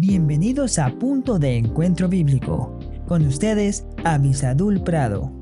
Bienvenidos 0.00 0.78
a 0.78 0.96
Punto 0.96 1.40
de 1.40 1.56
Encuentro 1.56 2.08
Bíblico. 2.08 2.78
Con 3.08 3.26
ustedes, 3.26 3.84
Avisadul 4.04 4.84
Prado. 4.84 5.32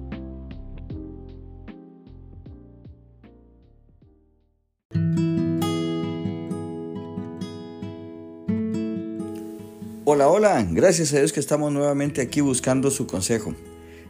Hola, 10.07 10.29
hola, 10.29 10.67
gracias 10.71 11.13
a 11.13 11.19
Dios 11.19 11.35
que 11.35 11.41
estamos 11.41 11.71
nuevamente 11.71 12.23
aquí 12.23 12.41
buscando 12.41 12.91
su 12.91 13.07
consejo. 13.07 13.55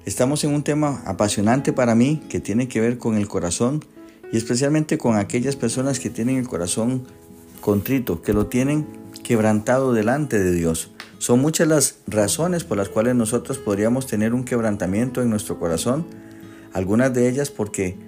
Estamos 0.05 0.45
en 0.45 0.55
un 0.55 0.63
tema 0.63 1.03
apasionante 1.07 1.73
para 1.73 1.97
mí 1.97 2.23
que 2.29 2.39
tiene 2.39 2.69
que 2.69 2.81
ver 2.81 2.99
con 2.99 3.17
el 3.17 3.27
corazón 3.27 3.85
y 4.33 4.37
especialmente 4.37 4.97
con 4.97 5.17
aquellas 5.17 5.57
personas 5.57 5.99
que 5.99 6.09
tienen 6.09 6.37
el 6.37 6.47
corazón 6.47 7.05
contrito, 7.61 8.23
que 8.23 8.33
lo 8.33 8.47
tienen 8.47 8.87
quebrantado 9.27 9.93
delante 9.93 10.39
de 10.39 10.53
Dios. 10.53 10.93
Son 11.19 11.41
muchas 11.41 11.67
las 11.67 11.99
razones 12.07 12.63
por 12.63 12.79
las 12.79 12.89
cuales 12.89 13.17
nosotros 13.17 13.59
podríamos 13.59 14.07
tener 14.07 14.33
un 14.33 14.45
quebrantamiento 14.45 15.21
en 15.21 15.31
nuestro 15.31 15.59
corazón, 15.59 16.07
algunas 16.73 17.13
de 17.13 17.29
ellas 17.29 17.51
porque 17.51 17.99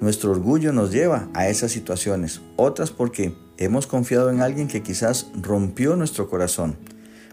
nuestro 0.00 0.30
orgullo 0.30 0.72
nos 0.72 0.92
lleva 0.92 1.30
a 1.34 1.48
esas 1.48 1.72
situaciones, 1.72 2.42
otras 2.54 2.92
porque 2.92 3.34
hemos 3.56 3.88
confiado 3.88 4.30
en 4.30 4.40
alguien 4.40 4.68
que 4.68 4.84
quizás 4.84 5.32
rompió 5.42 5.96
nuestro 5.96 6.30
corazón. 6.30 6.76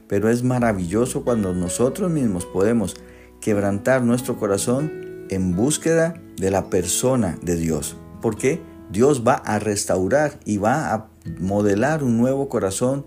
Pero 0.08 0.32
es 0.32 0.42
maravilloso 0.42 1.24
cuando 1.24 1.54
nosotros 1.54 2.10
mismos 2.10 2.48
podemos 2.48 2.96
quebrantar 3.42 4.02
nuestro 4.02 4.40
corazón 4.40 5.28
en 5.30 5.56
búsqueda 5.56 6.20
de 6.38 6.50
la 6.50 6.72
persona 6.72 7.38
de 7.44 7.58
Dios. 7.58 7.96
Porque 8.24 8.60
Dios 8.90 9.24
va 9.26 9.36
a 9.36 9.60
restaurar 9.60 10.40
y 10.46 10.58
va 10.58 10.96
a 10.96 11.10
modelar 11.40 12.04
un 12.04 12.18
nuevo 12.18 12.50
corazón 12.50 13.06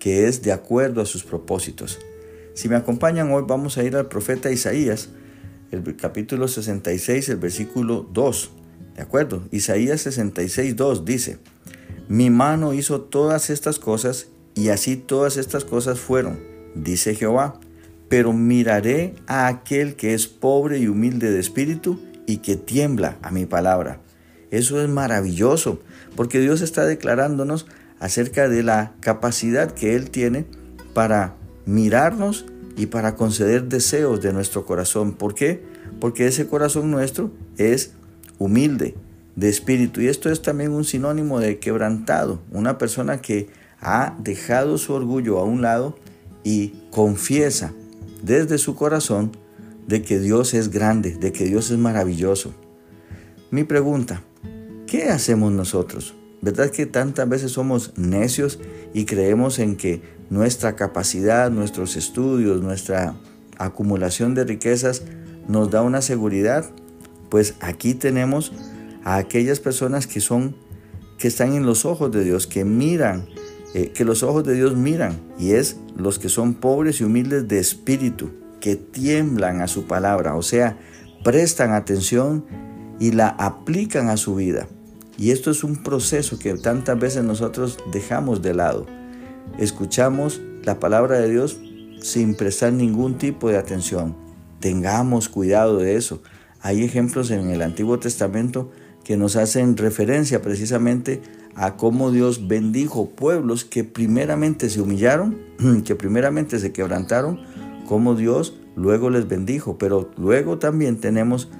que 0.00 0.26
es 0.26 0.42
de 0.42 0.50
acuerdo 0.50 1.00
a 1.00 1.06
sus 1.06 1.22
propósitos. 1.22 2.00
Si 2.54 2.68
me 2.68 2.74
acompañan 2.74 3.30
hoy 3.30 3.44
vamos 3.46 3.78
a 3.78 3.84
ir 3.84 3.94
al 3.94 4.08
profeta 4.08 4.50
Isaías, 4.50 5.10
el 5.70 5.94
capítulo 5.94 6.48
66, 6.48 7.28
el 7.28 7.36
versículo 7.36 8.08
2. 8.12 8.50
¿De 8.96 9.02
acuerdo? 9.02 9.42
Isaías 9.52 10.00
66, 10.00 10.74
2 10.74 11.04
dice, 11.04 11.38
Mi 12.08 12.30
mano 12.30 12.74
hizo 12.74 13.02
todas 13.02 13.50
estas 13.50 13.78
cosas 13.78 14.28
y 14.54 14.70
así 14.70 14.96
todas 14.96 15.36
estas 15.36 15.64
cosas 15.64 16.00
fueron, 16.00 16.40
dice 16.74 17.14
Jehová. 17.14 17.60
Pero 18.08 18.32
miraré 18.32 19.14
a 19.28 19.46
aquel 19.46 19.94
que 19.94 20.14
es 20.14 20.26
pobre 20.26 20.78
y 20.78 20.88
humilde 20.88 21.30
de 21.30 21.38
espíritu 21.38 22.00
y 22.26 22.38
que 22.38 22.56
tiembla 22.56 23.18
a 23.22 23.30
mi 23.30 23.46
palabra. 23.46 24.00
Eso 24.50 24.82
es 24.82 24.88
maravilloso, 24.88 25.80
porque 26.16 26.40
Dios 26.40 26.60
está 26.60 26.84
declarándonos 26.84 27.66
acerca 28.00 28.48
de 28.48 28.62
la 28.62 28.94
capacidad 29.00 29.70
que 29.70 29.94
Él 29.94 30.10
tiene 30.10 30.46
para 30.94 31.36
mirarnos 31.66 32.46
y 32.76 32.86
para 32.86 33.14
conceder 33.14 33.64
deseos 33.64 34.20
de 34.20 34.32
nuestro 34.32 34.64
corazón. 34.64 35.12
¿Por 35.12 35.34
qué? 35.34 35.62
Porque 36.00 36.26
ese 36.26 36.46
corazón 36.46 36.90
nuestro 36.90 37.30
es 37.58 37.92
humilde 38.38 38.94
de 39.36 39.48
espíritu 39.48 40.00
y 40.00 40.08
esto 40.08 40.30
es 40.30 40.42
también 40.42 40.72
un 40.72 40.84
sinónimo 40.84 41.40
de 41.40 41.58
quebrantado, 41.58 42.40
una 42.50 42.78
persona 42.78 43.20
que 43.20 43.48
ha 43.80 44.16
dejado 44.18 44.78
su 44.78 44.92
orgullo 44.92 45.38
a 45.38 45.44
un 45.44 45.62
lado 45.62 45.96
y 46.42 46.74
confiesa 46.90 47.72
desde 48.22 48.58
su 48.58 48.74
corazón 48.74 49.32
de 49.86 50.02
que 50.02 50.18
Dios 50.18 50.54
es 50.54 50.70
grande, 50.70 51.16
de 51.16 51.32
que 51.32 51.44
Dios 51.44 51.70
es 51.70 51.78
maravilloso. 51.78 52.54
Mi 53.50 53.64
pregunta, 53.64 54.22
¿qué 54.86 55.04
hacemos 55.04 55.52
nosotros? 55.52 56.14
¿Verdad 56.42 56.70
que 56.70 56.86
tantas 56.86 57.28
veces 57.28 57.52
somos 57.52 57.92
necios 57.96 58.58
y 58.94 59.04
creemos 59.04 59.58
en 59.58 59.76
que 59.76 60.02
nuestra 60.30 60.74
capacidad, 60.74 61.50
nuestros 61.50 61.96
estudios, 61.96 62.62
nuestra 62.62 63.14
acumulación 63.58 64.34
de 64.34 64.44
riquezas 64.44 65.02
nos 65.48 65.70
da 65.70 65.82
una 65.82 66.00
seguridad? 66.00 66.70
Pues 67.28 67.54
aquí 67.60 67.94
tenemos 67.94 68.52
a 69.04 69.16
aquellas 69.16 69.60
personas 69.60 70.06
que 70.06 70.20
son 70.20 70.56
que 71.20 71.28
están 71.28 71.52
en 71.52 71.66
los 71.66 71.84
ojos 71.84 72.10
de 72.10 72.24
Dios, 72.24 72.46
que 72.46 72.64
miran, 72.64 73.26
eh, 73.74 73.92
que 73.94 74.06
los 74.06 74.22
ojos 74.22 74.42
de 74.42 74.54
Dios 74.54 74.74
miran, 74.74 75.20
y 75.38 75.52
es 75.52 75.76
los 75.94 76.18
que 76.18 76.30
son 76.30 76.54
pobres 76.54 77.00
y 77.00 77.04
humildes 77.04 77.46
de 77.46 77.58
espíritu, 77.58 78.30
que 78.58 78.74
tiemblan 78.74 79.60
a 79.60 79.68
su 79.68 79.84
palabra, 79.84 80.34
o 80.34 80.42
sea, 80.42 80.78
prestan 81.22 81.72
atención 81.72 82.46
y 82.98 83.12
la 83.12 83.28
aplican 83.28 84.08
a 84.08 84.16
su 84.16 84.34
vida. 84.34 84.66
Y 85.20 85.32
esto 85.32 85.50
es 85.50 85.64
un 85.64 85.76
proceso 85.76 86.38
que 86.38 86.54
tantas 86.54 86.98
veces 86.98 87.22
nosotros 87.22 87.76
dejamos 87.92 88.40
de 88.40 88.54
lado. 88.54 88.86
Escuchamos 89.58 90.40
la 90.64 90.80
palabra 90.80 91.20
de 91.20 91.28
Dios 91.28 91.60
sin 92.00 92.34
prestar 92.34 92.72
ningún 92.72 93.18
tipo 93.18 93.50
de 93.50 93.58
atención. 93.58 94.16
Tengamos 94.60 95.28
cuidado 95.28 95.76
de 95.76 95.96
eso. 95.96 96.22
Hay 96.62 96.82
ejemplos 96.84 97.30
en 97.30 97.50
el 97.50 97.60
Antiguo 97.60 97.98
Testamento 97.98 98.70
que 99.04 99.18
nos 99.18 99.36
hacen 99.36 99.76
referencia 99.76 100.40
precisamente 100.40 101.20
a 101.54 101.76
cómo 101.76 102.10
Dios 102.10 102.48
bendijo 102.48 103.10
pueblos 103.10 103.66
que 103.66 103.84
primeramente 103.84 104.70
se 104.70 104.80
humillaron, 104.80 105.36
que 105.84 105.96
primeramente 105.96 106.58
se 106.58 106.72
quebrantaron, 106.72 107.40
cómo 107.86 108.14
Dios 108.14 108.54
luego 108.74 109.10
les 109.10 109.28
bendijo. 109.28 109.76
Pero 109.76 110.10
luego 110.16 110.58
también 110.58 110.96
tenemos 110.98 111.50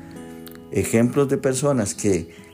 ejemplos 0.73 1.29
de 1.29 1.37
personas 1.37 1.95
que 1.95 2.50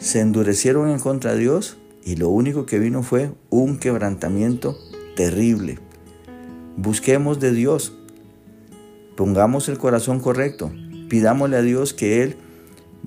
se 0.00 0.20
endurecieron 0.20 0.88
en 0.88 0.98
contra 0.98 1.32
de 1.32 1.40
Dios 1.40 1.76
y 2.04 2.16
lo 2.16 2.28
único 2.28 2.66
que 2.66 2.78
vino 2.78 3.02
fue 3.02 3.32
un 3.50 3.78
quebrantamiento 3.78 4.78
terrible. 5.16 5.78
Busquemos 6.76 7.40
de 7.40 7.52
Dios, 7.52 7.92
pongamos 9.16 9.68
el 9.68 9.78
corazón 9.78 10.20
correcto, 10.20 10.70
pidámosle 11.08 11.56
a 11.56 11.62
Dios 11.62 11.92
que 11.92 12.22
Él 12.22 12.36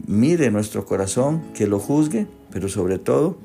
mire 0.07 0.51
nuestro 0.51 0.85
corazón, 0.85 1.41
que 1.53 1.67
lo 1.67 1.79
juzgue, 1.79 2.27
pero 2.51 2.67
sobre 2.67 2.99
todo 2.99 3.37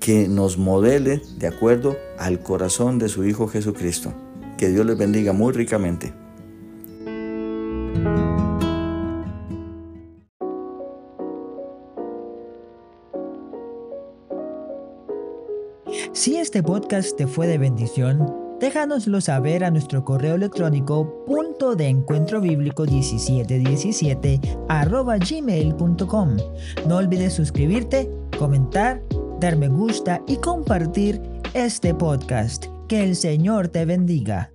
que 0.00 0.28
nos 0.28 0.58
modele 0.58 1.22
de 1.38 1.46
acuerdo 1.46 1.96
al 2.18 2.40
corazón 2.42 2.98
de 2.98 3.08
su 3.08 3.24
Hijo 3.24 3.48
Jesucristo. 3.48 4.12
Que 4.56 4.68
Dios 4.68 4.84
les 4.86 4.98
bendiga 4.98 5.32
muy 5.32 5.52
ricamente. 5.52 6.12
Si 16.12 16.36
este 16.36 16.62
podcast 16.62 17.16
te 17.16 17.26
fue 17.26 17.46
de 17.46 17.58
bendición, 17.58 18.32
déjanoslo 18.60 19.20
saber 19.20 19.64
a 19.64 19.70
nuestro 19.70 20.04
correo 20.04 20.34
electrónico 20.34 21.24
punto 21.24 21.74
de 21.74 21.88
encuentro 21.88 22.40
bíblico 22.40 22.84
1717 22.84 24.40
arroba 24.68 25.16
gmail.com. 25.18 26.36
No 26.86 26.96
olvides 26.96 27.34
suscribirte, 27.34 28.10
comentar, 28.38 29.02
dar 29.40 29.56
me 29.56 29.68
gusta 29.68 30.22
y 30.26 30.36
compartir 30.36 31.20
este 31.54 31.94
podcast. 31.94 32.66
Que 32.88 33.04
el 33.04 33.16
Señor 33.16 33.68
te 33.68 33.84
bendiga. 33.84 34.50